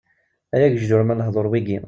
Ay 0.53 0.63
agejdur 0.65 1.01
ma 1.03 1.15
lehduṛ 1.19 1.47
wigi! 1.51 1.77